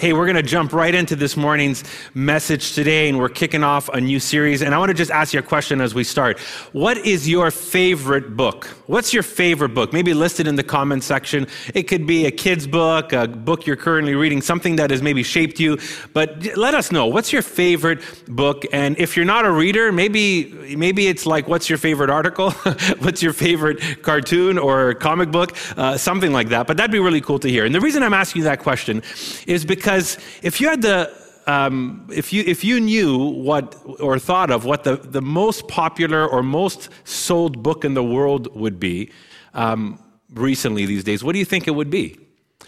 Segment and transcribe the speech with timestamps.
[0.00, 1.84] Hey, we're going to jump right into this morning's
[2.14, 4.60] message today, and we're kicking off a new series.
[4.60, 6.40] And I want to just ask you a question as we start.
[6.72, 8.64] What is your favorite book?
[8.88, 9.92] What's your favorite book?
[9.92, 11.46] Maybe listed in the comment section.
[11.74, 15.22] It could be a kid's book, a book you're currently reading, something that has maybe
[15.22, 15.78] shaped you.
[16.12, 17.06] But let us know.
[17.06, 18.64] What's your favorite book?
[18.72, 22.50] And if you're not a reader, maybe maybe it's like, what's your favorite article?
[22.98, 25.56] what's your favorite cartoon or comic book?
[25.76, 26.66] Uh, something like that.
[26.66, 27.64] But that'd be really cool to hear.
[27.64, 29.00] And the reason I'm asking you that question
[29.46, 31.12] is because because if you had the
[31.46, 36.26] um, if you if you knew what or thought of what the, the most popular
[36.26, 39.10] or most sold book in the world would be
[39.52, 40.02] um,
[40.32, 42.18] recently these days, what do you think it would be?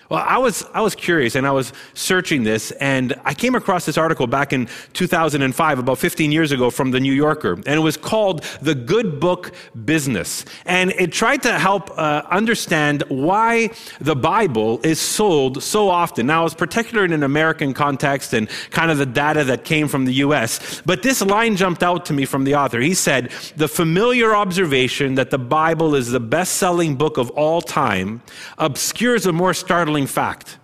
[0.09, 3.87] Well, I was, I was curious and I was searching this, and I came across
[3.87, 7.83] this article back in 2005, about 15 years ago, from the New Yorker, and it
[7.83, 9.53] was called The Good Book
[9.85, 10.45] Business.
[10.65, 13.71] And it tried to help uh, understand why
[14.01, 16.27] the Bible is sold so often.
[16.27, 20.05] Now, it's particular in an American context and kind of the data that came from
[20.05, 20.83] the US.
[20.83, 22.81] But this line jumped out to me from the author.
[22.81, 27.61] He said, The familiar observation that the Bible is the best selling book of all
[27.61, 28.23] time
[28.59, 30.59] obscures a more startling startling fact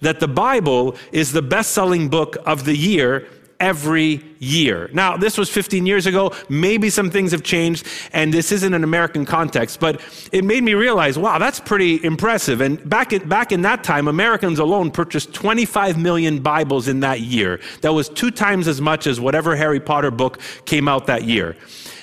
[0.00, 3.26] that the Bible is the best selling book of the year
[3.58, 4.90] every year.
[4.92, 6.32] Now, this was 15 years ago.
[6.50, 10.74] Maybe some things have changed, and this isn't an American context, but it made me
[10.74, 12.60] realize, wow, that's pretty impressive.
[12.60, 17.20] And back in, back in that time, Americans alone purchased 25 million Bibles in that
[17.20, 17.58] year.
[17.80, 21.56] That was two times as much as whatever Harry Potter book came out that year.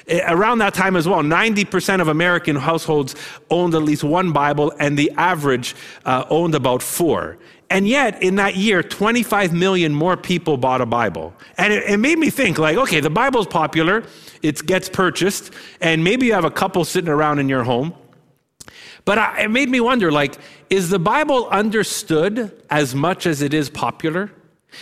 [0.07, 3.15] Eh, around that time as well, 90% of American households
[3.49, 7.37] owned at least one Bible, and the average uh, owned about four.
[7.69, 11.33] And yet, in that year, 25 million more people bought a Bible.
[11.57, 14.03] And it, it made me think, like, okay, the Bible's popular,
[14.41, 17.95] it gets purchased, and maybe you have a couple sitting around in your home.
[19.05, 20.37] But I, it made me wonder, like,
[20.69, 24.31] is the Bible understood as much as it is popular?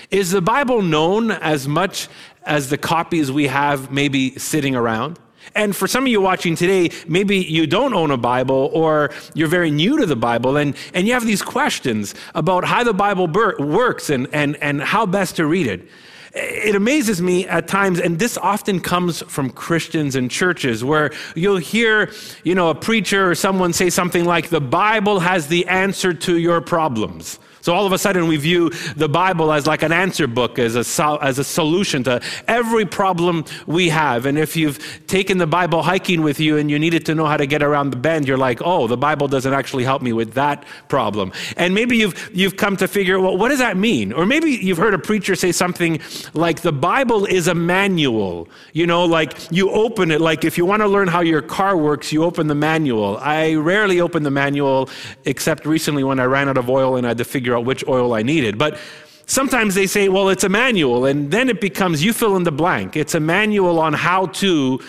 [0.10, 2.08] Is the Bible known as much
[2.46, 5.20] as the copies we have maybe sitting around?
[5.56, 9.48] And for some of you watching today, maybe you don't own a Bible or you're
[9.48, 13.28] very new to the Bible and, and you have these questions about how the Bible
[13.28, 15.88] ber- works and, and, and how best to read it.
[16.34, 21.58] It amazes me at times, and this often comes from Christians and churches where you'll
[21.58, 22.10] hear,
[22.46, 26.38] you know, a preacher or someone say something like, the Bible has the answer to
[26.38, 27.38] your problems.
[27.62, 30.76] So all of a sudden, we view the Bible as like an answer book, as
[30.76, 34.26] a, as a solution to every problem we have.
[34.26, 37.38] And if you've taken the Bible hiking with you and you needed to know how
[37.38, 40.34] to get around the bend, you're like, oh, the Bible doesn't actually help me with
[40.34, 41.32] that problem.
[41.58, 44.12] And maybe you've, you've come to figure, well, what does that mean?
[44.14, 46.00] Or maybe you've heard a preacher say something
[46.34, 48.48] like, the Bible is a manual.
[48.74, 51.78] You know, like you open it, like if you want to learn how your car
[51.78, 53.18] works, you open the manual.
[53.18, 54.90] I rarely open the manual,
[55.26, 57.66] except recently when I ran out of oil and I had to figure figure out
[57.66, 58.58] which oil I needed.
[58.58, 58.78] But
[59.26, 62.52] sometimes they say, well, it's a manual, and then it becomes you fill in the
[62.52, 62.96] blank.
[62.96, 64.80] It's a manual on how to.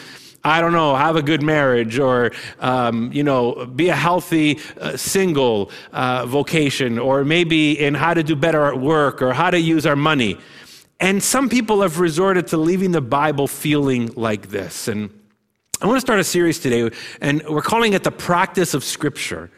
[0.45, 4.97] I don't know, have a good marriage or, um, you know, be a healthy uh,
[4.97, 9.61] single uh, vocation, or maybe in how to do better at work or how to
[9.61, 10.37] use our money.
[10.99, 14.89] And some people have resorted to leaving the Bible feeling like this.
[14.89, 15.11] And
[15.81, 16.91] I want to start a series today,
[17.21, 19.49] and we're calling it The Practice of Scripture.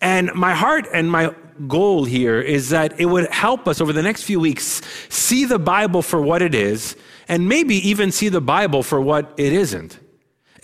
[0.00, 1.34] And my heart and my
[1.68, 5.58] goal here is that it would help us over the next few weeks see the
[5.58, 6.96] Bible for what it is,
[7.28, 9.98] and maybe even see the Bible for what it isn't.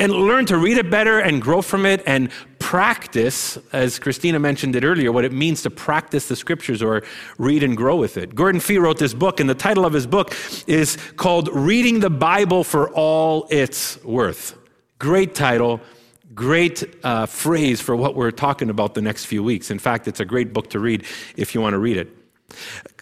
[0.00, 4.76] And learn to read it better and grow from it and practice, as Christina mentioned
[4.76, 7.02] it earlier, what it means to practice the scriptures or
[7.36, 8.34] read and grow with it.
[8.34, 10.36] Gordon Fee wrote this book, and the title of his book
[10.68, 14.56] is called Reading the Bible for All It's Worth.
[14.98, 15.80] Great title
[16.38, 19.72] great uh, phrase for what we're talking about the next few weeks.
[19.72, 21.04] In fact, it's a great book to read
[21.36, 22.08] if you want to read it.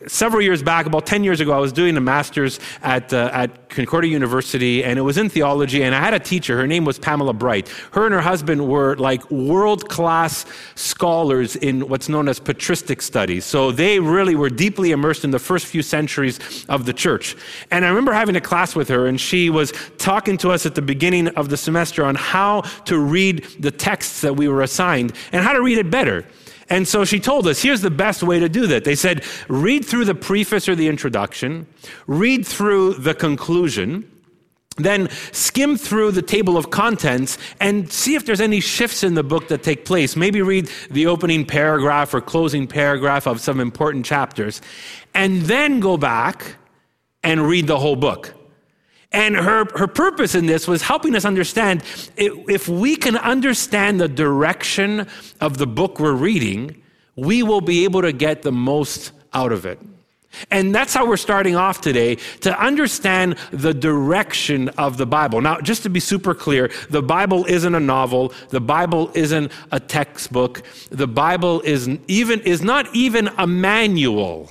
[0.08, 3.70] Several years back, about 10 years ago, I was doing a master's at, uh, at
[3.70, 5.82] Concordia University, and it was in theology.
[5.82, 7.68] And I had a teacher, her name was Pamela Bright.
[7.92, 13.44] Her and her husband were like world class scholars in what's known as patristic studies.
[13.44, 17.34] So they really were deeply immersed in the first few centuries of the church.
[17.70, 20.74] And I remember having a class with her, and she was talking to us at
[20.74, 25.14] the beginning of the semester on how to read the texts that we were assigned
[25.32, 26.26] and how to read it better.
[26.68, 28.84] And so she told us here's the best way to do that.
[28.84, 31.66] They said, read through the preface or the introduction,
[32.06, 34.10] read through the conclusion,
[34.76, 39.22] then skim through the table of contents and see if there's any shifts in the
[39.22, 40.16] book that take place.
[40.16, 44.60] Maybe read the opening paragraph or closing paragraph of some important chapters,
[45.14, 46.56] and then go back
[47.22, 48.35] and read the whole book.
[49.12, 51.82] And her, her purpose in this was helping us understand
[52.16, 55.06] if we can understand the direction
[55.40, 56.82] of the book we're reading,
[57.14, 59.78] we will be able to get the most out of it.
[60.50, 65.40] And that's how we're starting off today to understand the direction of the Bible.
[65.40, 68.32] Now, just to be super clear, the Bible isn't a novel.
[68.50, 70.62] The Bible isn't a textbook.
[70.90, 74.50] The Bible is even is not even a manual.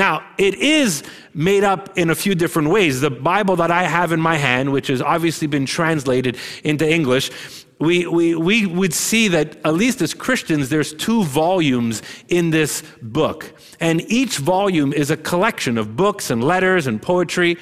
[0.00, 1.02] Now, it is
[1.34, 3.02] made up in a few different ways.
[3.02, 7.30] The Bible that I have in my hand, which has obviously been translated into English,
[7.78, 12.82] we, we, we would see that, at least as Christians, there's two volumes in this
[13.02, 13.52] book.
[13.78, 17.58] And each volume is a collection of books and letters and poetry.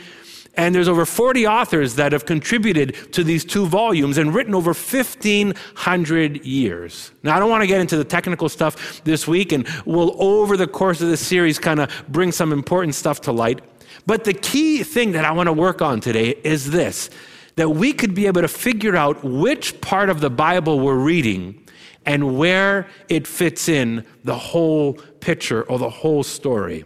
[0.58, 4.72] And there's over 40 authors that have contributed to these two volumes and written over
[4.72, 7.12] 1,500 years.
[7.22, 10.56] Now, I don't want to get into the technical stuff this week, and we'll, over
[10.56, 13.60] the course of this series, kind of bring some important stuff to light.
[14.04, 17.08] But the key thing that I want to work on today is this
[17.54, 21.66] that we could be able to figure out which part of the Bible we're reading
[22.06, 26.84] and where it fits in the whole picture or the whole story.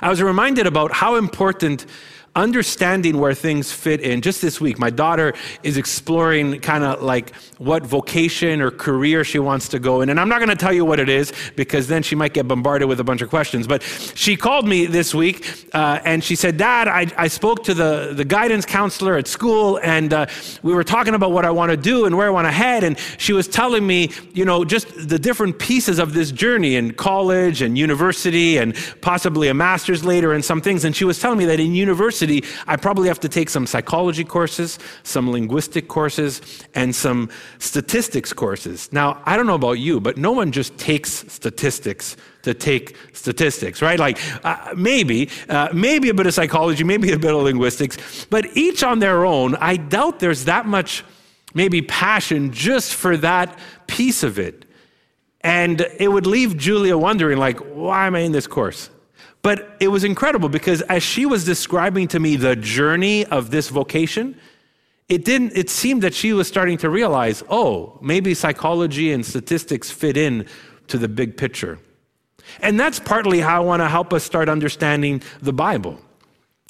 [0.00, 1.86] I was reminded about how important
[2.34, 4.22] understanding where things fit in.
[4.22, 9.38] Just this week, my daughter is exploring kind of like what vocation or career she
[9.38, 10.08] wants to go in.
[10.08, 12.48] And I'm not going to tell you what it is because then she might get
[12.48, 13.66] bombarded with a bunch of questions.
[13.66, 17.74] But she called me this week uh, and she said, Dad, I, I, spoke to
[17.74, 20.26] the, the guidance counselor at school and uh,
[20.62, 22.82] we were talking about what I want to do and where I want to head.
[22.82, 26.94] And she was telling me, you know, just the different pieces of this journey in
[26.94, 30.84] college and university and possibly a master's later and some things.
[30.84, 33.66] And she was telling me that in university, university, I probably have to take some
[33.66, 36.40] psychology courses, some linguistic courses,
[36.74, 37.28] and some
[37.58, 38.92] statistics courses.
[38.92, 43.82] Now, I don't know about you, but no one just takes statistics to take statistics,
[43.82, 43.98] right?
[43.98, 48.46] Like uh, maybe, uh, maybe a bit of psychology, maybe a bit of linguistics, but
[48.56, 51.04] each on their own, I doubt there's that much
[51.54, 54.64] maybe passion just for that piece of it.
[55.42, 58.90] And it would leave Julia wondering, like, why am I in this course?
[59.42, 63.68] But it was incredible because as she was describing to me the journey of this
[63.68, 64.38] vocation,
[65.08, 69.90] it didn't it seemed that she was starting to realize, oh, maybe psychology and statistics
[69.90, 70.46] fit in
[70.86, 71.78] to the big picture.
[72.60, 75.98] And that's partly how I want to help us start understanding the Bible.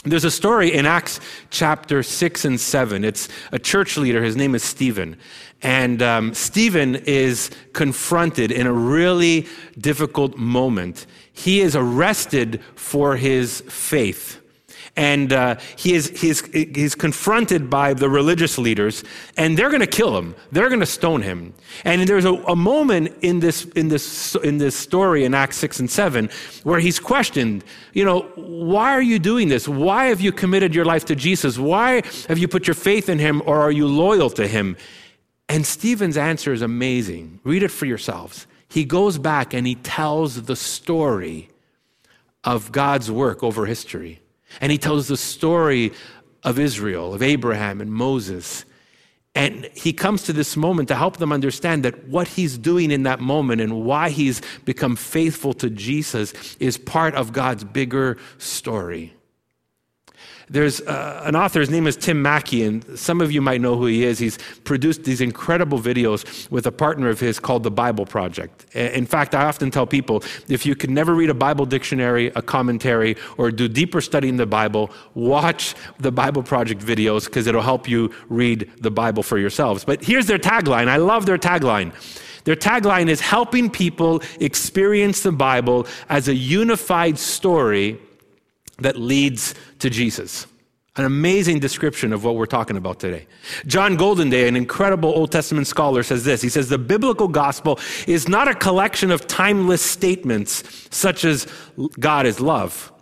[0.05, 1.21] There's a story in Acts
[1.51, 3.05] chapter 6 and 7.
[3.05, 4.23] It's a church leader.
[4.23, 5.17] His name is Stephen.
[5.63, 9.47] And um, Stephen is confronted in a really
[9.79, 11.07] difficult moment.
[11.33, 14.43] He is arrested for his faith.
[14.95, 19.03] And uh, he is, he's, he's confronted by the religious leaders,
[19.39, 20.35] and they're going to kill him.
[20.51, 21.55] They're going to stone him.
[21.85, 25.81] And there's a, a moment in this, in, this, in this story in Acts 6
[25.81, 26.29] and 7
[26.65, 27.65] where he's questioned,
[27.95, 29.67] you know, why are you doing this?
[29.67, 31.59] Why have you committed your life to Jesus?
[31.59, 34.77] Why have you put your faith in him, or are you loyal to him?
[35.49, 37.41] And Stephen's answer is amazing.
[37.45, 38.47] Read it for yourselves.
[38.73, 41.51] He goes back and he tells the story
[42.43, 44.21] of God's work over history.
[44.63, 45.93] And he tells the story
[46.43, 48.65] of Israel, of Abraham and Moses.
[49.35, 53.03] And he comes to this moment to help them understand that what he's doing in
[53.03, 59.13] that moment and why he's become faithful to Jesus is part of God's bigger story.
[60.49, 63.77] There's uh, an author, his name is Tim Mackie, and some of you might know
[63.77, 64.19] who he is.
[64.19, 68.67] He's produced these incredible videos with a partner of his called the Bible Project.
[68.75, 72.43] In fact, I often tell people if you could never read a Bible dictionary, a
[72.43, 77.63] commentary, or do deeper study in the Bible, watch the Bible Project videos because it'll
[77.63, 79.85] help you read the Bible for yourselves.
[79.85, 80.89] But here's their tagline.
[80.89, 81.93] I love their tagline.
[82.45, 88.01] Their tagline is helping people experience the Bible as a unified story
[88.83, 90.47] that leads to Jesus.
[90.97, 93.27] An amazing description of what we're talking about today.
[93.67, 96.43] John Goldingay, an incredible Old Testament scholar, says this.
[96.43, 100.63] He says, The biblical gospel is not a collection of timeless statements
[100.95, 101.47] such as
[101.99, 102.93] God is love,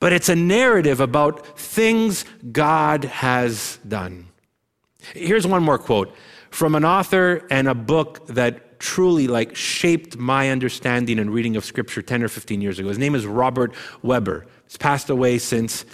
[0.00, 4.28] but it's a narrative about things God has done.
[5.12, 6.14] Here's one more quote
[6.50, 11.64] from an author and a book that truly like shaped my understanding and reading of
[11.64, 12.88] scripture 10 or 15 years ago.
[12.88, 14.46] His name is Robert Webber.
[14.66, 15.84] He's passed away since.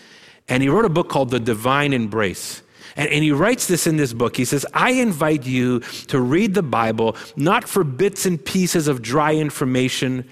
[0.48, 2.62] And he wrote a book called The Divine Embrace.
[2.96, 4.36] And, and, he writes this in this book.
[4.36, 9.00] He says, I invite you to read the Bible not for bits and pieces of
[9.00, 10.28] dry information,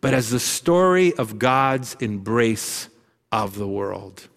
[0.00, 2.88] but as the story of God's embrace
[3.30, 4.28] of the world.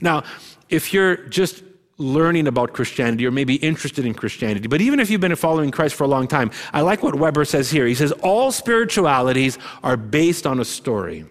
[0.00, 0.22] Now,
[0.68, 1.64] if you're just
[1.98, 5.96] learning about Christianity or maybe interested in Christianity, but even if you've been following Christ
[5.96, 7.86] for a long time, I like what Webber says here.
[7.86, 11.26] He says, All spiritualities are based on a story.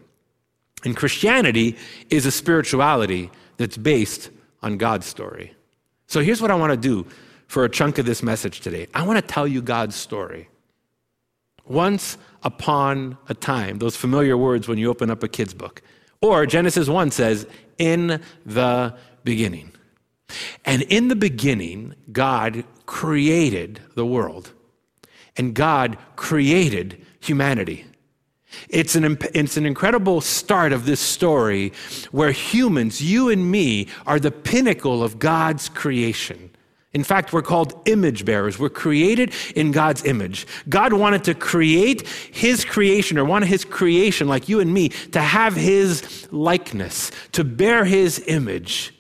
[0.84, 1.76] And Christianity
[2.10, 4.30] is a spirituality that's based
[4.62, 5.54] on God's story.
[6.08, 7.06] So here's what I want to do
[7.48, 10.50] for a chunk of this message today I want to tell you God's story.
[11.66, 15.84] Once upon a time, those familiar words when you open up a kid's book.
[16.22, 17.46] Or Genesis 1 says,
[17.78, 19.72] in the beginning.
[20.66, 24.52] And in the beginning, God created the world,
[25.38, 27.86] and God created humanity.
[28.70, 31.74] It's an, it's an incredible start of this story
[32.12, 36.50] where humans, you and me, are the pinnacle of God's creation.
[36.92, 38.58] In fact, we're called image bearers.
[38.58, 40.48] We're created in God's image.
[40.68, 45.22] God wanted to create His creation, or wanted His creation, like you and me, to
[45.22, 48.94] have His likeness, to bear His image.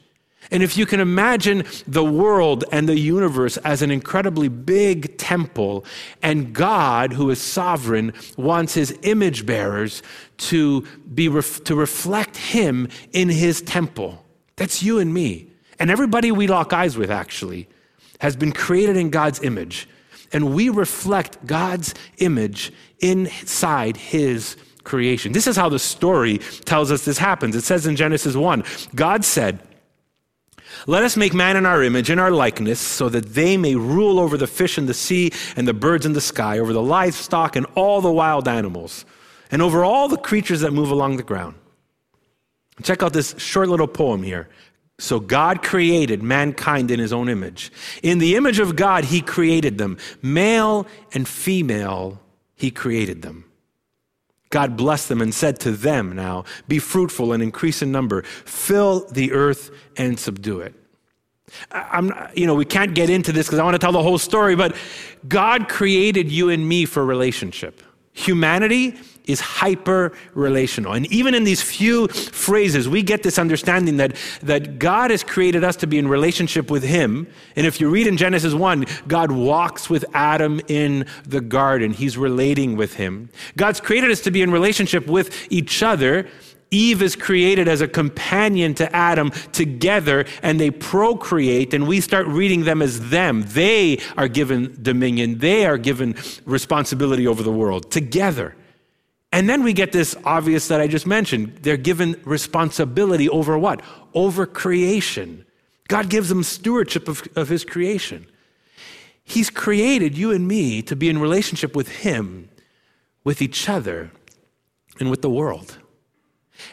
[0.52, 5.86] And if you can imagine the world and the universe as an incredibly big temple,
[6.24, 10.02] and God, who is sovereign, wants his image bearers
[10.38, 10.82] to,
[11.14, 14.26] be to reflect him in his temple.
[14.56, 15.52] That's you and me.
[15.78, 17.68] And everybody we lock eyes with, actually,
[18.20, 19.88] has been created in God's image.
[20.34, 25.32] And we reflect God's image inside his creation.
[25.32, 27.56] This is how the story tells us this happens.
[27.56, 28.64] It says in Genesis 1
[28.96, 29.60] God said,
[30.88, 34.20] let us make man in our image, in our likeness, so that they may rule
[34.20, 37.56] over the fish in the sea and the birds in the sky, over the livestock
[37.56, 39.06] and all the wild animals,
[39.52, 41.56] and over all the creatures that move along the ground.
[42.84, 44.48] Check out this short little poem here.
[45.00, 47.72] So God created mankind in his own image.
[48.04, 49.98] In the image of God, he created them.
[50.22, 52.22] Male and female,
[52.56, 53.49] he created them.
[54.50, 59.08] God blessed them and said to them now, Be fruitful and increase in number, fill
[59.08, 60.76] the earth and subdue it.
[61.72, 64.18] I'm, you know, we can't get into this because I want to tell the whole
[64.18, 64.76] story, but
[65.28, 67.82] God created you and me for relationship.
[68.14, 69.00] Humanity
[69.30, 70.94] is hyper relational.
[70.94, 75.64] And even in these few phrases, we get this understanding that, that God has created
[75.64, 77.28] us to be in relationship with Him.
[77.56, 82.18] And if you read in Genesis 1, God walks with Adam in the garden, He's
[82.18, 83.30] relating with him.
[83.58, 86.28] God's created us to be in relationship with each other.
[86.72, 92.28] Eve is created as a companion to Adam together, and they procreate, and we start
[92.28, 93.44] reading them as them.
[93.48, 98.56] They are given dominion, they are given responsibility over the world together.
[99.32, 101.60] And then we get this obvious that I just mentioned.
[101.62, 103.82] They're given responsibility over what?
[104.14, 105.46] Over creation.
[105.88, 108.26] God gives them stewardship of, of his creation.
[109.24, 112.50] He's created you and me to be in relationship with him,
[113.24, 114.12] with each other,
[115.00, 115.78] and with the world.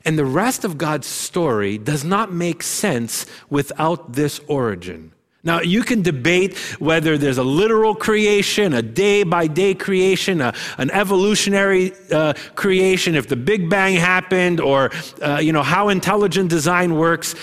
[0.04, 5.12] And the rest of God's story does not make sense without this origin.
[5.46, 10.52] Now, you can debate whether there's a literal creation, a day by day creation, a,
[10.76, 14.90] an evolutionary uh, creation, if the Big Bang happened, or
[15.22, 17.36] uh, you know, how intelligent design works.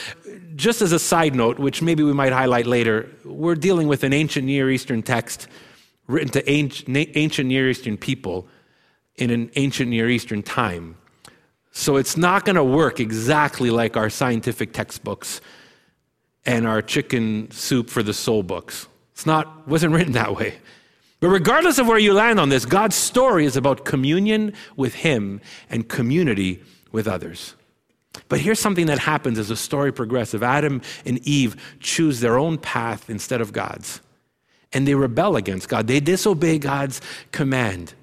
[0.58, 4.12] Just as a side note, which maybe we might highlight later, we're dealing with an
[4.12, 5.48] ancient Near Eastern text
[6.08, 8.50] written to ancient Near Eastern people
[9.16, 10.98] in an ancient Near Eastern time.
[11.72, 15.40] So it's not going to work exactly like our scientific textbooks
[16.46, 18.88] and our chicken soup for the soul books.
[19.14, 20.56] It's not, wasn't written that way.
[21.20, 25.40] But regardless of where you land on this, God's story is about communion with Him
[25.70, 27.56] and community with others.
[28.28, 30.42] But here's something that happens as the story progresses.
[30.42, 34.02] Adam and Eve choose their own path instead of God's.
[34.72, 35.88] And they rebel against God.
[35.88, 37.00] They disobey God's
[37.32, 37.94] command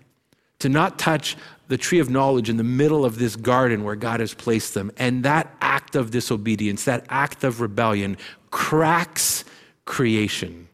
[0.61, 1.37] to not touch
[1.71, 4.91] the tree of knowledge in the middle of this garden where God has placed them.
[4.97, 8.17] And that act of disobedience, that act of rebellion,
[8.51, 9.45] cracks
[9.85, 10.69] creation.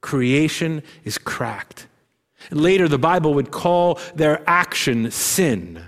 [0.00, 1.86] Creation is cracked.
[2.50, 5.84] Later, the Bible would call their action sin.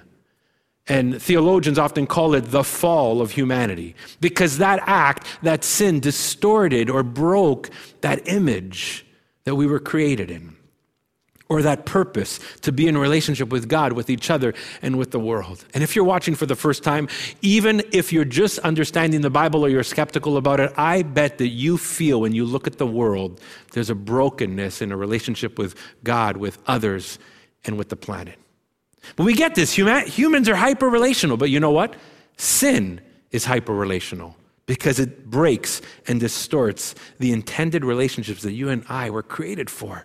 [0.87, 6.90] And theologians often call it the fall of humanity because that act, that sin, distorted
[6.90, 7.71] or broke
[8.02, 9.07] that image
[9.45, 10.55] that we were created in
[11.48, 15.20] or that purpose to be in relationship with God, with each other, and with the
[15.20, 15.64] world.
[15.74, 17.08] And if you're watching for the first time,
[17.40, 21.48] even if you're just understanding the Bible or you're skeptical about it, I bet that
[21.48, 23.40] you feel when you look at the world,
[23.72, 27.18] there's a brokenness in a relationship with God, with others,
[27.64, 28.38] and with the planet.
[29.14, 29.74] But we get this.
[29.74, 31.94] humans are hyper relational, but you know what?
[32.36, 33.00] Sin
[33.30, 34.36] is hyper relational
[34.66, 40.04] because it breaks and distorts the intended relationships that you and I were created for.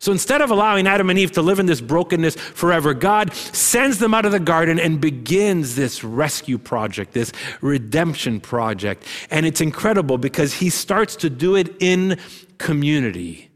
[0.00, 3.98] So instead of allowing Adam and Eve to live in this brokenness forever, God sends
[3.98, 9.04] them out of the garden and begins this rescue project, this redemption project.
[9.30, 12.18] And it's incredible because he starts to do it in
[12.58, 13.47] community.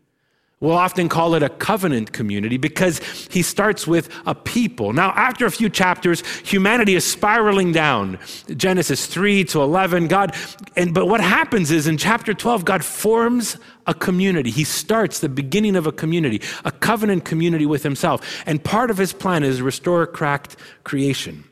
[0.63, 3.01] We'll often call it a covenant community because
[3.33, 4.93] he starts with a people.
[4.93, 8.21] Now, after a few chapters, humanity is spiraling down.
[8.57, 10.37] Genesis 3 to 11, God,
[10.77, 13.57] and but what happens is in chapter 12, God forms
[13.89, 14.51] a community.
[14.51, 18.45] He starts the beginning of a community, a covenant community with himself.
[18.47, 20.55] And part of his plan is restore cracked
[20.85, 21.43] creation.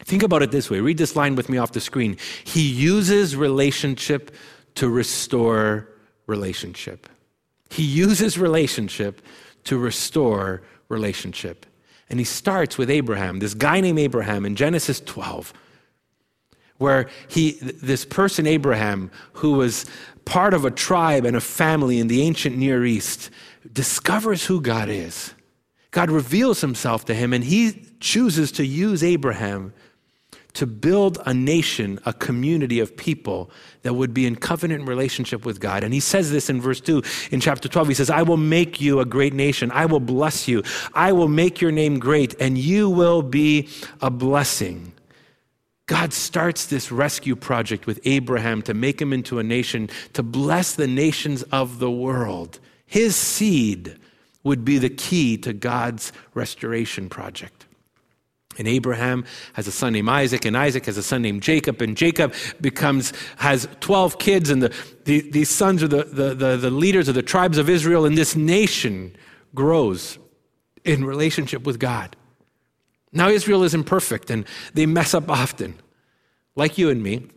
[0.00, 2.18] Think about it this way read this line with me off the screen.
[2.44, 4.36] He uses relationship
[4.74, 5.88] to restore
[6.26, 7.08] relationship.
[7.70, 9.20] He uses relationship
[9.64, 11.66] to restore relationship.
[12.10, 15.52] And he starts with Abraham, this guy named Abraham in Genesis 12,
[16.76, 19.86] where he, this person, Abraham, who was
[20.24, 23.30] part of a tribe and a family in the ancient Near East,
[23.72, 25.34] discovers who God is.
[25.90, 29.72] God reveals himself to him, and he chooses to use Abraham
[30.54, 33.50] to build a nation, a community of people
[33.82, 35.84] that would be in covenant relationship with God.
[35.84, 37.88] And he says this in verse 2 in chapter 12.
[37.88, 39.70] He says, I will make you a great nation.
[39.72, 40.62] I will bless you.
[40.94, 43.68] I will make your name great, and you will be
[44.00, 44.92] a blessing.
[45.86, 50.74] God starts this rescue project with Abraham to make him into a nation, to bless
[50.74, 52.58] the nations of the world.
[52.86, 53.98] His seed
[54.44, 57.63] would be the key to God's restoration project.
[58.58, 61.96] And Abraham has a son named Isaac, and Isaac has a son named Jacob, and
[61.96, 66.70] Jacob becomes has 12 kids, and the, the these sons are the, the, the, the
[66.70, 69.16] leaders of the tribes of Israel, and this nation
[69.54, 70.18] grows
[70.84, 72.16] in relationship with God.
[73.12, 74.44] Now, Israel is imperfect, and
[74.74, 75.80] they mess up often,
[76.56, 77.28] like you and me.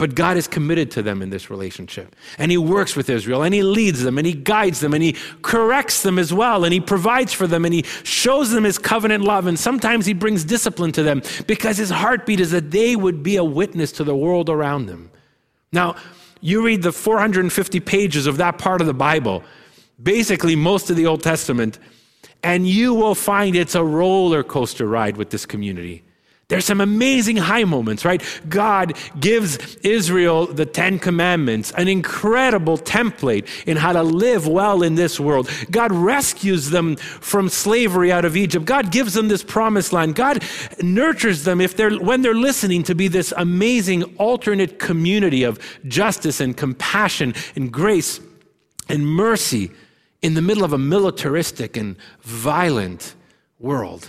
[0.00, 2.16] But God is committed to them in this relationship.
[2.38, 5.14] And He works with Israel and He leads them and He guides them and He
[5.42, 9.24] corrects them as well and He provides for them and He shows them His covenant
[9.24, 9.46] love.
[9.46, 13.36] And sometimes He brings discipline to them because His heartbeat is that they would be
[13.36, 15.10] a witness to the world around them.
[15.70, 15.96] Now,
[16.40, 19.44] you read the 450 pages of that part of the Bible,
[20.02, 21.78] basically most of the Old Testament,
[22.42, 26.04] and you will find it's a roller coaster ride with this community.
[26.50, 28.20] There's some amazing high moments, right?
[28.48, 34.96] God gives Israel the Ten Commandments, an incredible template in how to live well in
[34.96, 35.48] this world.
[35.70, 38.64] God rescues them from slavery out of Egypt.
[38.66, 40.16] God gives them this promised land.
[40.16, 40.42] God
[40.82, 46.40] nurtures them if they're when they're listening to be this amazing alternate community of justice
[46.40, 48.18] and compassion and grace
[48.88, 49.70] and mercy
[50.20, 53.14] in the middle of a militaristic and violent
[53.60, 54.08] world.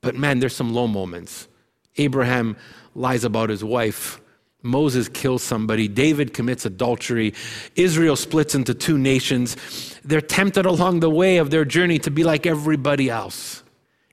[0.00, 1.48] But man, there's some low moments.
[2.00, 2.56] Abraham
[2.94, 4.20] lies about his wife.
[4.62, 5.88] Moses kills somebody.
[5.88, 7.34] David commits adultery.
[7.76, 9.56] Israel splits into two nations.
[10.04, 13.62] They're tempted along the way of their journey to be like everybody else.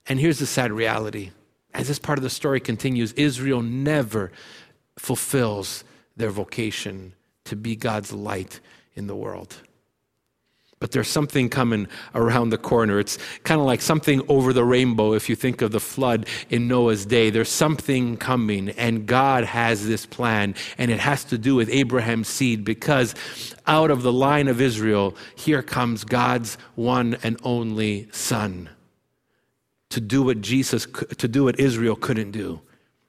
[0.07, 1.31] And here's the sad reality
[1.77, 4.31] as this part of the story continues, Israel never
[4.97, 5.83] fulfills
[6.15, 7.13] their vocation
[7.45, 8.59] to be God's light
[8.95, 9.61] in the world.
[10.79, 12.99] But there's something coming around the corner.
[12.99, 16.67] It's kind of like something over the rainbow if you think of the flood in
[16.67, 17.31] Noah's day.
[17.31, 22.27] There's something coming, and God has this plan, and it has to do with Abraham's
[22.27, 23.15] seed because
[23.65, 28.69] out of the line of Israel, here comes God's one and only Son
[29.89, 30.85] to do what Jesus,
[31.17, 32.61] to do what Israel couldn't do.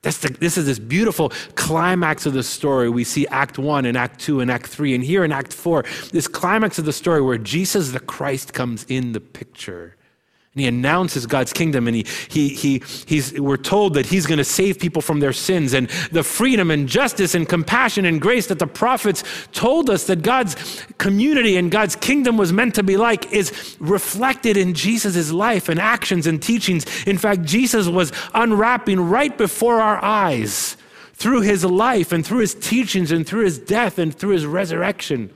[0.02, 2.88] The, this is this beautiful climax of the story.
[2.88, 4.94] We see Act 1 and Act 2 and Act 3.
[4.94, 8.84] And here in Act 4, this climax of the story where Jesus the Christ comes
[8.88, 9.96] in the picture.
[10.58, 14.38] And he announces God's kingdom, and he, he, he, he's, we're told that he's going
[14.38, 15.72] to save people from their sins.
[15.72, 20.22] And the freedom and justice and compassion and grace that the prophets told us that
[20.22, 25.68] God's community and God's kingdom was meant to be like is reflected in Jesus' life
[25.68, 26.84] and actions and teachings.
[27.04, 30.76] In fact, Jesus was unwrapping right before our eyes
[31.14, 35.30] through his life and through his teachings and through his death and through his resurrection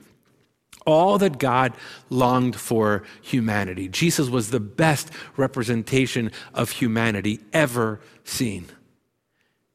[0.85, 1.73] all that God
[2.09, 3.87] longed for humanity.
[3.87, 8.67] Jesus was the best representation of humanity ever seen.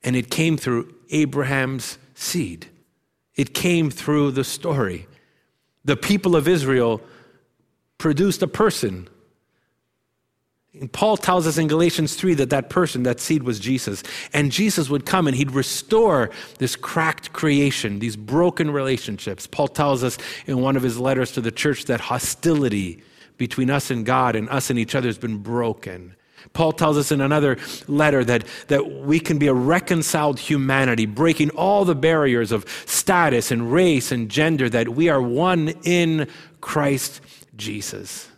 [0.03, 2.66] And it came through Abraham's seed,
[3.35, 5.07] it came through the story.
[5.85, 7.01] The people of Israel
[7.97, 9.09] produced a person
[10.74, 14.02] and Paul tells us in Galatians 3 that that person, that seed was Jesus.
[14.33, 19.46] And Jesus would come and he'd restore this cracked creation, these broken relationships.
[19.46, 23.02] Paul tells us in one of his letters to the church that hostility
[23.38, 26.14] between us and God and us and each other has been broken.
[26.52, 27.57] Paul tells us in another
[27.88, 33.50] letter that, that we can be a reconciled humanity, breaking all the barriers of status
[33.50, 36.28] and race and gender, that we are one in
[36.61, 37.20] Christ
[37.57, 38.28] Jesus.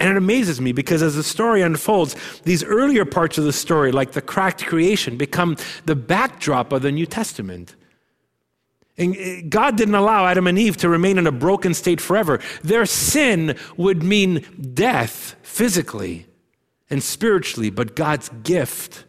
[0.00, 3.92] And it amazes me because as the story unfolds, these earlier parts of the story,
[3.92, 7.76] like the cracked creation, become the backdrop of the New Testament.
[8.96, 12.40] And eh, God didn't allow Adam and Eve to remain in a broken state forever.
[12.62, 16.26] Their sin would mean death physically
[16.88, 19.04] and spiritually, but God's gift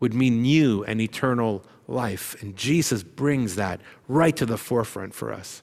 [0.00, 2.40] would mean new and eternal life.
[2.40, 5.62] And Jesus brings that right to the forefront for us.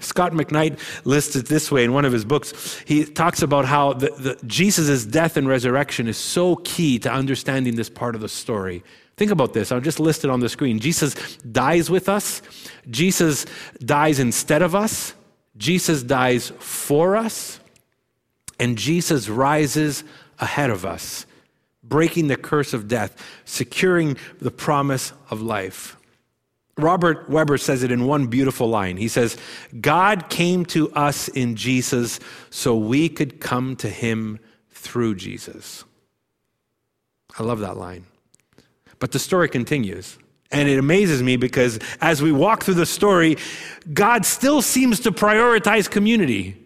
[0.00, 2.78] Scot McKnight lists it this way in one of his books.
[2.86, 7.76] He talks about how the, the, Jesus' death and resurrection is so key to understanding
[7.76, 8.84] this part of the story
[9.18, 9.72] Think about this.
[9.72, 10.78] I'll just list it on the screen.
[10.78, 12.40] Jesus dies with us.
[12.88, 13.46] Jesus
[13.84, 15.12] dies instead of us.
[15.56, 17.58] Jesus dies for us.
[18.60, 20.04] And Jesus rises
[20.38, 21.26] ahead of us,
[21.82, 25.96] breaking the curse of death, securing the promise of life.
[26.78, 28.96] Robert Webber says it in one beautiful line.
[28.96, 29.36] He says,
[29.80, 34.38] God came to us in Jesus so we could come to him
[34.70, 35.84] through Jesus.
[37.38, 38.06] I love that line.
[38.98, 40.18] But the story continues.
[40.50, 43.36] And it amazes me because as we walk through the story,
[43.92, 46.56] God still seems to prioritize community.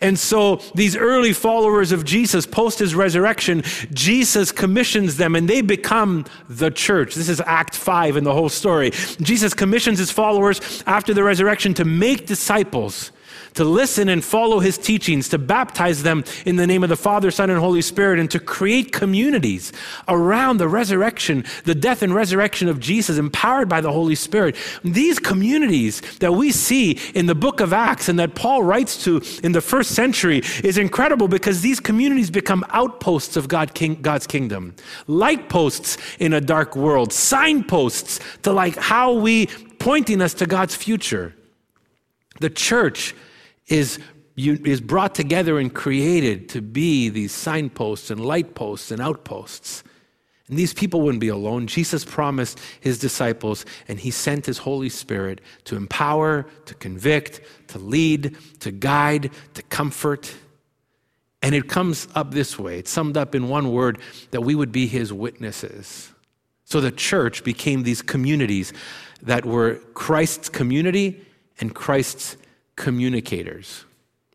[0.00, 5.62] And so these early followers of Jesus, post his resurrection, Jesus commissions them and they
[5.62, 7.14] become the church.
[7.14, 8.90] This is Act 5 in the whole story.
[8.90, 13.12] Jesus commissions his followers after the resurrection to make disciples
[13.54, 17.30] to listen and follow his teachings, to baptize them in the name of the Father,
[17.30, 19.72] Son, and Holy Spirit, and to create communities
[20.08, 24.56] around the resurrection, the death and resurrection of Jesus, empowered by the Holy Spirit.
[24.82, 29.22] These communities that we see in the book of Acts and that Paul writes to
[29.42, 34.26] in the first century is incredible because these communities become outposts of God, King, God's
[34.26, 34.74] kingdom,
[35.06, 39.46] light posts in a dark world, signposts to like how we
[39.78, 41.34] pointing us to God's future.
[42.40, 43.14] The church
[43.68, 43.98] is,
[44.34, 49.84] you is brought together and created to be these signposts and light posts and outposts.
[50.48, 51.66] And these people wouldn't be alone.
[51.66, 57.78] Jesus promised his disciples, and he sent his Holy Spirit to empower, to convict, to
[57.78, 60.34] lead, to guide, to comfort.
[61.40, 63.98] And it comes up this way it's summed up in one word
[64.32, 66.10] that we would be his witnesses.
[66.66, 68.72] So the church became these communities
[69.22, 71.24] that were Christ's community
[71.60, 72.36] and Christ's
[72.76, 73.84] communicators.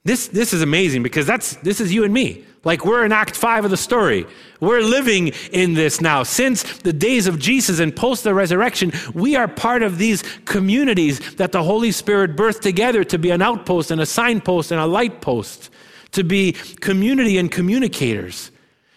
[0.05, 2.45] This, this is amazing because that's, this is you and me.
[2.63, 4.25] Like we're in Act 5 of the story.
[4.59, 6.23] We're living in this now.
[6.23, 11.35] Since the days of Jesus and post the resurrection, we are part of these communities
[11.35, 14.85] that the Holy Spirit birthed together to be an outpost and a signpost and a
[14.85, 15.69] light post,
[16.11, 18.51] to be community and communicators.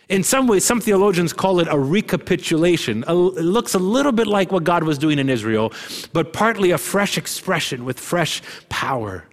[0.09, 3.05] In some ways, some theologians call it a recapitulation.
[3.07, 5.73] It looks a little bit like what God was doing in Israel,
[6.13, 9.25] but partly a fresh expression with fresh power.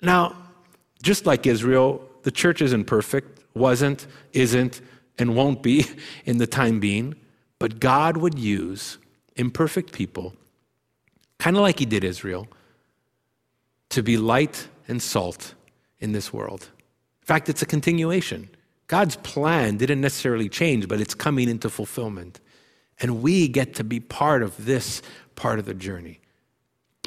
[0.00, 0.36] Now,
[1.02, 4.80] just like Israel, the church isn't perfect, wasn't, isn't,
[5.18, 5.86] and won't be
[6.24, 7.14] in the time being,
[7.58, 8.98] but God would use
[9.36, 10.34] imperfect people,
[11.38, 12.48] kind of like He did Israel,
[13.90, 15.54] to be light and salt
[15.98, 16.68] in this world.
[17.22, 18.48] In fact, it's a continuation.
[18.86, 22.40] God's plan didn't necessarily change, but it's coming into fulfillment.
[23.00, 25.02] And we get to be part of this
[25.36, 26.20] part of the journey.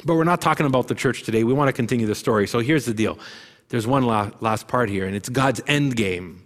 [0.04, 1.44] But we're not talking about the church today.
[1.44, 2.46] We want to continue the story.
[2.46, 3.18] So here's the deal
[3.68, 6.42] there's one last part here, and it's God's end game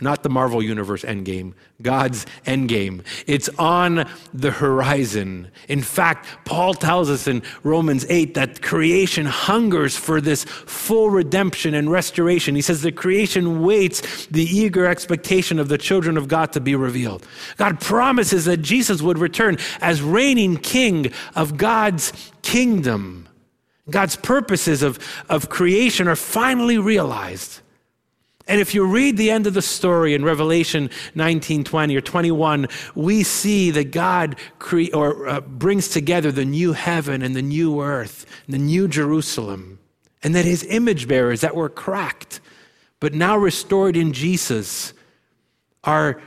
[0.00, 3.02] not the Marvel Universe endgame, God's endgame.
[3.26, 5.50] It's on the horizon.
[5.66, 11.74] In fact, Paul tells us in Romans 8 that creation hungers for this full redemption
[11.74, 12.54] and restoration.
[12.54, 16.76] He says the creation waits the eager expectation of the children of God to be
[16.76, 17.26] revealed.
[17.56, 23.28] God promises that Jesus would return as reigning king of God's kingdom.
[23.90, 27.62] God's purposes of, of creation are finally realized.
[28.48, 32.66] And if you read the end of the story in Revelation 19, 20 or 21,
[32.94, 37.82] we see that God cre- or, uh, brings together the new heaven and the new
[37.82, 39.78] earth, the new Jerusalem,
[40.22, 42.40] and that his image bearers that were cracked,
[43.00, 44.94] but now restored in Jesus,
[45.84, 46.20] are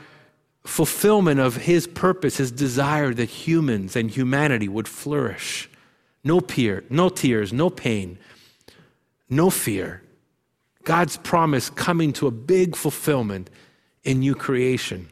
[0.64, 5.68] fulfillment of his purpose, his desire that humans and humanity would flourish.
[6.22, 8.16] No, peer, no tears, no pain,
[9.28, 10.02] no fear
[10.84, 13.50] God's promise coming to a big fulfillment
[14.04, 15.08] in new creation.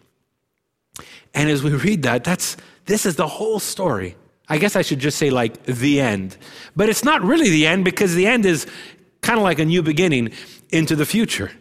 [1.34, 2.56] And as we read that, that's
[2.86, 4.16] this is the whole story.
[4.48, 6.36] I guess I should just say like the end.
[6.74, 8.66] But it's not really the end because the end is
[9.20, 10.32] kind of like a new beginning
[10.70, 11.52] into the future.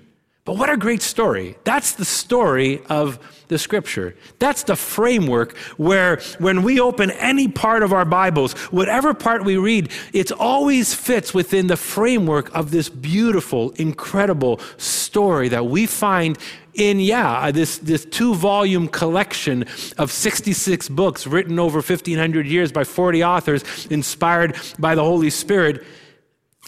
[0.46, 1.58] But what a great story.
[1.64, 4.16] That's the story of the scripture.
[4.40, 9.58] That's the framework where when we open any part of our Bibles, whatever part we
[9.58, 16.38] read, it always fits within the framework of this beautiful, incredible story that we find
[16.76, 19.66] in, yeah, uh, this, this two volume collection
[19.98, 25.84] of 66 books written over 1,500 years by 40 authors, inspired by the Holy Spirit.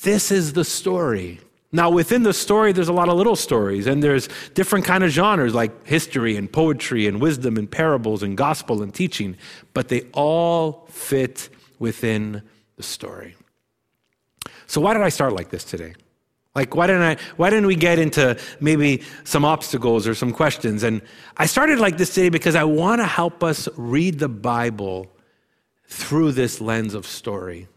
[0.03, 1.39] This is the story.
[1.73, 5.09] Now, within the story, there's a lot of little stories, and there's different kind of
[5.09, 9.37] genres like history and poetry and wisdom and parables and gospel and teaching,
[9.73, 12.41] but they all fit within
[12.75, 13.35] the story.
[14.67, 15.93] So, why did I start like this today?
[16.53, 20.83] Like, why didn't I, why didn't we get into maybe some obstacles or some questions?
[20.83, 21.01] And
[21.37, 25.09] I started like this today because I want to help us read the Bible
[25.87, 27.69] through this lens of story.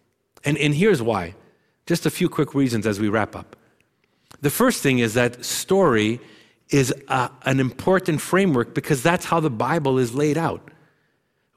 [0.44, 1.36] And, and here's why.
[1.86, 3.54] Just a few quick reasons as we wrap up.
[4.40, 6.20] The first thing is that story
[6.70, 10.70] is a, an important framework because that's how the Bible is laid out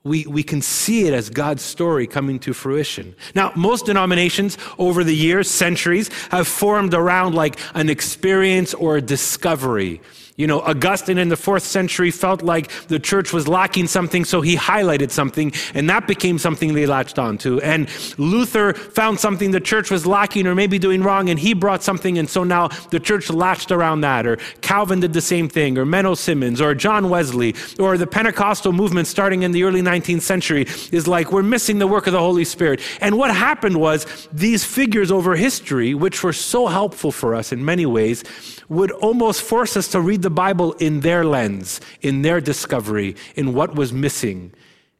[0.07, 3.15] we, we can see it as God's story coming to fruition.
[3.35, 9.01] Now, most denominations over the years, centuries, have formed around like an experience or a
[9.01, 10.01] discovery.
[10.37, 14.41] You know, Augustine in the fourth century felt like the church was lacking something, so
[14.41, 17.59] he highlighted something, and that became something they latched onto.
[17.61, 21.81] And Luther found something the church was lacking or maybe doing wrong, and he brought
[21.81, 24.27] something, and so now the church latched around that.
[24.27, 28.73] Or Calvin did the same thing, or Menno Simons, or John Wesley, or the Pentecostal
[28.73, 32.19] movement starting in the early 19th century is like, we're missing the work of the
[32.19, 32.79] Holy Spirit.
[33.01, 37.65] And what happened was these figures over history, which were so helpful for us in
[37.65, 38.23] many ways,
[38.69, 43.53] would almost force us to read the Bible in their lens, in their discovery, in
[43.53, 44.51] what was missing,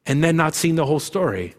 [0.06, 1.54] and then not seeing the whole story.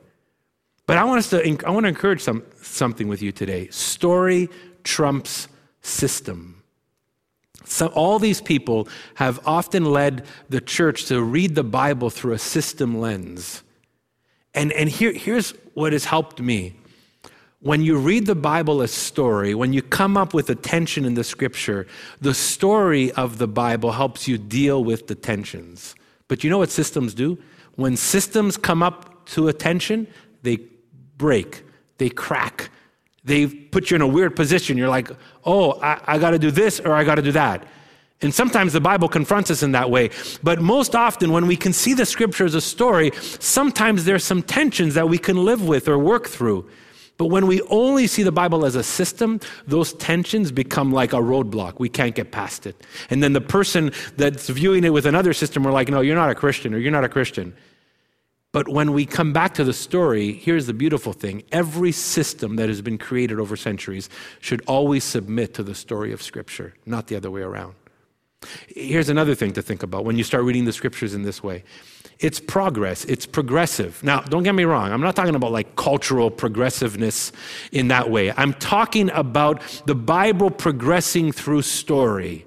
[0.88, 3.68] But I want us to I want to encourage some, something with you today.
[3.70, 4.50] Story
[4.84, 5.48] trumps
[5.82, 6.64] system.
[7.64, 12.40] So all these people have often led the church to read the Bible through a
[12.40, 13.62] system lens.
[14.56, 16.74] And, and here, here's what has helped me
[17.62, 21.04] when you read the Bible as a story, when you come up with a tension
[21.04, 21.88] in the scripture,
[22.22, 25.94] the story of the Bible helps you deal with the tensions.
[26.30, 27.38] But you know what systems do?
[27.76, 30.08] When systems come up to a tension,
[30.42, 30.60] they
[31.18, 31.64] break,
[31.98, 32.70] they crack,
[33.26, 34.78] they put you in a weird position.
[34.78, 35.12] You're like,
[35.44, 37.68] oh, I, I got to do this or I got to do that.
[38.22, 40.10] And sometimes the Bible confronts us in that way.
[40.44, 44.44] But most often, when we can see the scripture as a story, sometimes there's some
[44.44, 46.70] tensions that we can live with or work through.
[47.20, 51.18] But when we only see the Bible as a system, those tensions become like a
[51.18, 51.78] roadblock.
[51.78, 52.82] We can't get past it.
[53.10, 56.30] And then the person that's viewing it with another system, we're like, no, you're not
[56.30, 57.54] a Christian or you're not a Christian.
[58.54, 62.70] But when we come back to the story, here's the beautiful thing every system that
[62.70, 67.18] has been created over centuries should always submit to the story of Scripture, not the
[67.18, 67.76] other way around.
[68.68, 71.64] Here's another thing to think about when you start reading the Scriptures in this way
[72.20, 74.04] it's progress, it's progressive.
[74.04, 77.32] Now, don't get me wrong, I'm not talking about like cultural progressiveness
[77.72, 78.34] in that way.
[78.36, 82.46] I'm talking about the Bible progressing through story.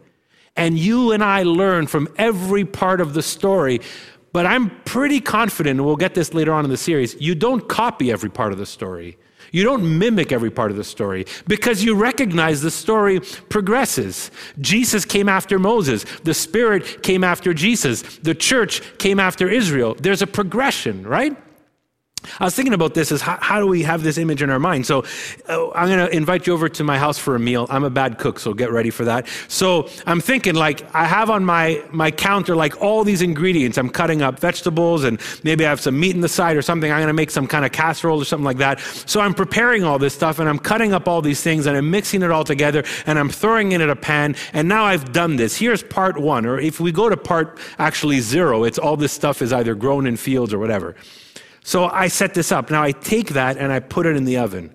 [0.57, 3.81] And you and I learn from every part of the story.
[4.35, 7.67] But I'm pretty confident, and we'll get this later on in the series, you don't
[7.69, 9.17] copy every part of the story.
[9.53, 14.31] You don't mimic every part of the story because you recognize the story progresses.
[14.61, 19.95] Jesus came after Moses, the Spirit came after Jesus, the church came after Israel.
[20.01, 21.37] There's a progression, right?
[22.39, 24.59] I was thinking about this is how, how, do we have this image in our
[24.59, 24.87] mind?
[24.87, 25.05] So
[25.49, 27.67] uh, I'm going to invite you over to my house for a meal.
[27.69, 29.27] I'm a bad cook, so get ready for that.
[29.49, 33.79] So I'm thinking like I have on my, my counter like all these ingredients.
[33.79, 36.91] I'm cutting up vegetables and maybe I have some meat in the side or something.
[36.91, 38.81] I'm going to make some kind of casserole or something like that.
[38.81, 41.91] So I'm preparing all this stuff and I'm cutting up all these things and I'm
[41.91, 44.37] mixing it all together and I'm throwing it in a pan.
[44.53, 45.57] And now I've done this.
[45.57, 46.47] Here's part one.
[46.47, 50.07] Or if we go to part actually zero, it's all this stuff is either grown
[50.07, 50.95] in fields or whatever.
[51.65, 52.71] So I set this up.
[52.71, 54.75] Now I take that and I put it in the oven.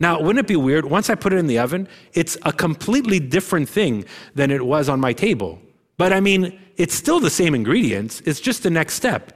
[0.00, 0.84] Now, wouldn't it be weird?
[0.84, 4.88] Once I put it in the oven, it's a completely different thing than it was
[4.88, 5.60] on my table.
[5.96, 9.32] But I mean, it's still the same ingredients, it's just the next step.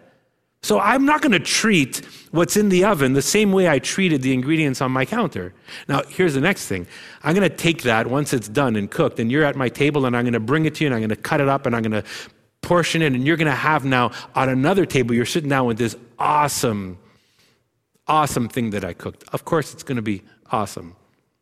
[0.63, 4.23] So I'm not going to treat what's in the oven the same way I treated
[4.23, 5.55] the ingredients on my counter.
[5.87, 6.87] Now, here's the next thing.
[7.23, 10.05] I'm going to take that once it's done and cooked, and you're at my table,
[10.05, 11.67] and I'm going to bring it to you, and I'm going to cut it up,
[11.67, 12.09] and I'm going to
[12.63, 15.79] portion it, and you're going to have now on another table, you're sitting down with
[15.79, 16.99] this awesome,
[18.07, 19.25] awesome thing that I cooked.
[19.33, 20.97] Of course, it's going to be awesome.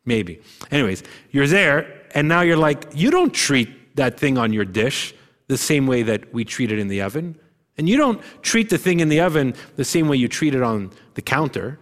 [0.05, 0.41] Maybe.
[0.71, 5.15] Anyways, you're there, and now you're like, you don't treat that thing on your dish
[5.49, 7.39] the same way that we treat it in the oven.
[7.79, 10.63] And you don't treat the thing in the oven the same way you treat it
[10.63, 11.79] on the counter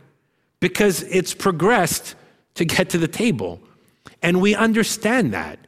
[0.60, 2.14] because it's progressed
[2.54, 3.60] to get to the table.
[4.22, 5.58] And we understand that.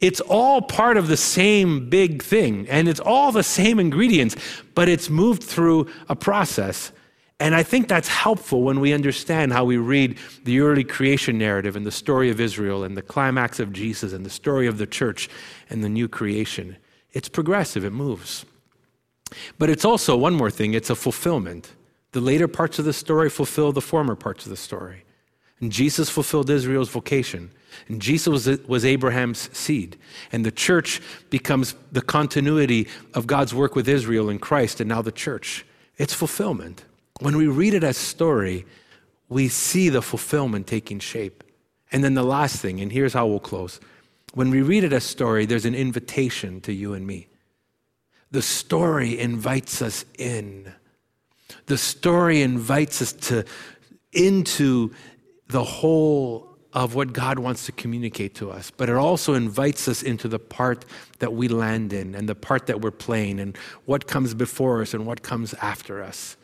[0.00, 4.36] It's all part of the same big thing, and it's all the same ingredients,
[4.74, 6.92] but it's moved through a process.
[7.38, 11.76] And I think that's helpful when we understand how we read the early creation narrative
[11.76, 14.86] and the story of Israel and the climax of Jesus and the story of the
[14.86, 15.28] church
[15.68, 16.76] and the new creation.
[17.12, 18.46] It's progressive, it moves.
[19.58, 21.72] But it's also, one more thing, it's a fulfillment.
[22.12, 25.04] The later parts of the story fulfill the former parts of the story.
[25.60, 27.50] And Jesus fulfilled Israel's vocation.
[27.88, 29.96] And Jesus was, was Abraham's seed.
[30.32, 35.02] And the church becomes the continuity of God's work with Israel in Christ and now
[35.02, 35.64] the church.
[35.96, 36.84] It's fulfillment.
[37.20, 38.66] When we read it as story,
[39.28, 41.42] we see the fulfillment taking shape.
[41.92, 43.80] And then the last thing, and here's how we'll close.
[44.34, 47.28] When we read it as story, there's an invitation to you and me.
[48.30, 50.72] The story invites us in.
[51.66, 53.44] The story invites us to
[54.12, 54.92] into
[55.48, 60.02] the whole of what God wants to communicate to us, but it also invites us
[60.02, 60.84] into the part
[61.20, 64.92] that we land in and the part that we're playing and what comes before us
[64.92, 66.36] and what comes after us.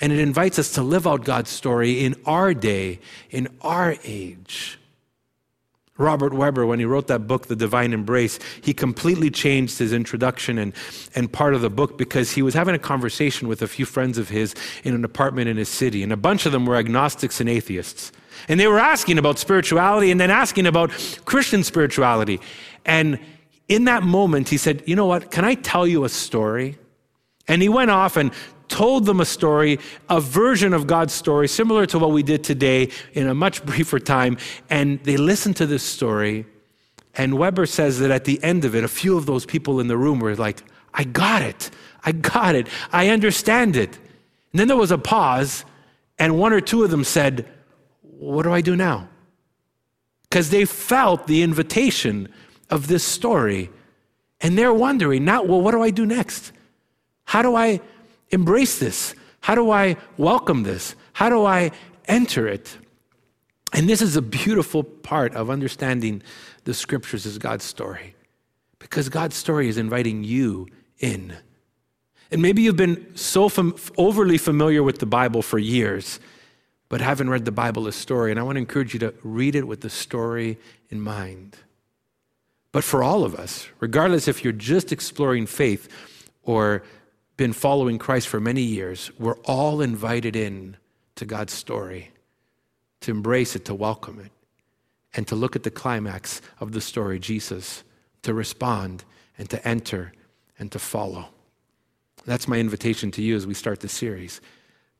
[0.00, 4.78] And it invites us to live out God's story in our day, in our age.
[5.98, 10.56] Robert Webber, when he wrote that book, The Divine Embrace, he completely changed his introduction
[10.56, 10.72] and,
[11.14, 14.16] and part of the book because he was having a conversation with a few friends
[14.16, 16.02] of his in an apartment in his city.
[16.02, 18.10] And a bunch of them were agnostics and atheists.
[18.48, 20.90] And they were asking about spirituality and then asking about
[21.24, 22.40] Christian spirituality.
[22.84, 23.18] And
[23.68, 25.30] in that moment, he said, You know what?
[25.30, 26.78] Can I tell you a story?
[27.48, 28.32] And he went off and
[28.68, 32.90] told them a story, a version of God's story, similar to what we did today
[33.12, 34.38] in a much briefer time.
[34.70, 36.46] And they listened to this story.
[37.14, 39.88] And Webber says that at the end of it, a few of those people in
[39.88, 40.62] the room were like,
[40.94, 41.70] I got it.
[42.04, 42.68] I got it.
[42.92, 43.96] I understand it.
[44.52, 45.64] And then there was a pause,
[46.18, 47.46] and one or two of them said,
[48.32, 49.08] What do I do now?
[50.22, 52.28] Because they felt the invitation
[52.70, 53.70] of this story.
[54.40, 56.52] And they're wondering now, well, what do I do next?
[57.24, 57.80] How do I
[58.30, 59.14] embrace this?
[59.40, 60.94] How do I welcome this?
[61.12, 61.72] How do I
[62.06, 62.76] enter it?
[63.72, 66.22] And this is a beautiful part of understanding
[66.64, 68.14] the scriptures as God's story.
[68.78, 70.66] Because God's story is inviting you
[70.98, 71.36] in.
[72.30, 76.20] And maybe you've been so fam- overly familiar with the Bible for years,
[76.90, 78.30] but haven't read the Bible as story.
[78.30, 80.58] And I want to encourage you to read it with the story
[80.90, 81.56] in mind.
[82.72, 85.88] But for all of us, regardless if you're just exploring faith
[86.42, 86.82] or
[87.36, 90.76] been following Christ for many years, we're all invited in
[91.14, 92.10] to God's story,
[93.00, 94.32] to embrace it, to welcome it,
[95.14, 97.84] and to look at the climax of the story, Jesus,
[98.22, 99.04] to respond
[99.38, 100.12] and to enter
[100.58, 101.26] and to follow.
[102.24, 104.40] That's my invitation to you as we start this series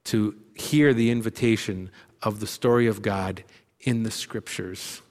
[0.05, 1.91] to hear the invitation
[2.23, 3.45] of the story of God
[3.81, 5.03] in the scriptures.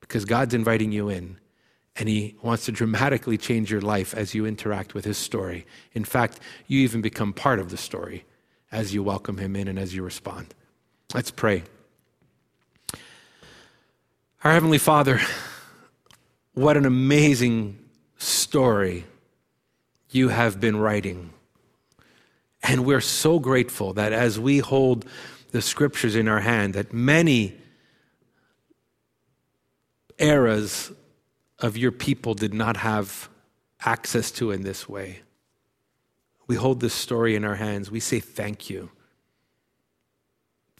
[0.00, 1.38] Because God's inviting you in.
[1.96, 5.66] And he wants to dramatically change your life as you interact with his story.
[5.92, 8.24] In fact, you even become part of the story
[8.72, 10.54] as you welcome him in and as you respond.
[11.14, 11.62] Let's pray.
[14.42, 15.20] Our Heavenly Father,
[16.52, 17.78] what an amazing
[18.18, 19.04] story
[20.10, 21.33] you have been writing.
[22.64, 25.04] And we're so grateful that as we hold
[25.50, 27.54] the scriptures in our hand, that many
[30.18, 30.90] eras
[31.58, 33.28] of your people did not have
[33.84, 35.20] access to in this way.
[36.46, 37.90] We hold this story in our hands.
[37.90, 38.90] We say thank you.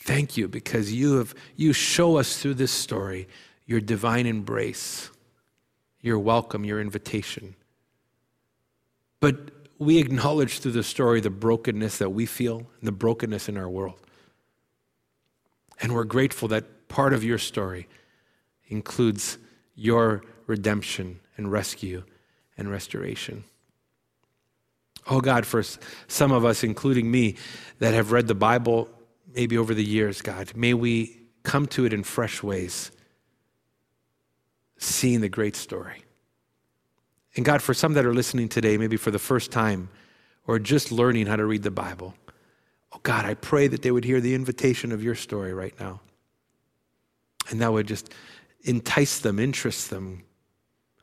[0.01, 3.29] Thank you because you have you show us through this story
[3.67, 5.11] your divine embrace,
[6.01, 7.57] your welcome, your invitation.
[9.21, 13.57] But we acknowledge through the story the brokenness that we feel and the brokenness in
[13.57, 14.01] our world.
[15.81, 17.89] And we're grateful that part of your story
[18.67, 19.39] includes
[19.75, 22.05] your redemption and rescue
[22.57, 23.45] and restoration.
[25.07, 25.63] Oh God, for
[26.07, 27.37] some of us, including me,
[27.79, 28.89] that have read the Bible
[29.35, 32.91] maybe over the years, God, may we come to it in fresh ways,
[34.79, 36.04] seeing the great story.
[37.37, 39.89] And God, for some that are listening today, maybe for the first time,
[40.47, 42.15] or just learning how to read the Bible,
[42.93, 46.01] oh God, I pray that they would hear the invitation of your story right now.
[47.51, 48.13] And that would just
[48.63, 50.23] entice them, interest them,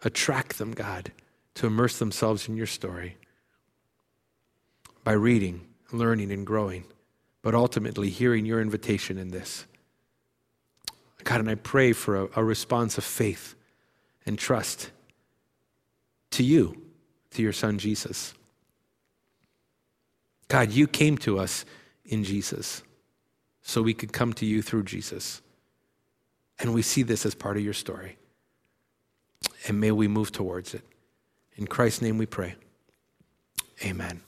[0.03, 1.11] attract them, God,
[1.55, 3.17] to immerse themselves in your story
[5.03, 6.85] by reading, learning, and growing,
[7.41, 9.65] but ultimately hearing your invitation in this.
[11.23, 13.55] God, and I pray for a, a response of faith
[14.25, 14.91] and trust
[16.31, 16.81] to you,
[17.31, 18.33] to your son Jesus.
[20.47, 21.65] God, you came to us
[22.05, 22.83] in Jesus
[23.61, 25.41] so we could come to you through Jesus.
[26.59, 28.17] And we see this as part of your story
[29.67, 30.83] and may we move towards it.
[31.55, 32.55] In Christ's name we pray.
[33.83, 34.21] Amen.